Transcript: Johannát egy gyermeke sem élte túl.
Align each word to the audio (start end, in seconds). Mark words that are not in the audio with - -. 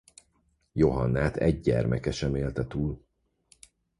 Johannát 0.73 1.35
egy 1.37 1.59
gyermeke 1.59 2.11
sem 2.11 2.35
élte 2.35 2.67
túl. 2.67 3.03